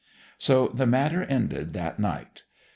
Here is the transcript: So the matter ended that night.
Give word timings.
So 0.39 0.67
the 0.69 0.87
matter 0.87 1.21
ended 1.21 1.73
that 1.73 1.99
night. 1.99 2.41